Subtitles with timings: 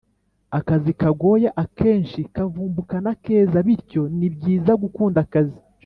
[0.59, 5.59] akazi kagoye akenshi kavumbukana akeza bityo ni byiza gukunda akazi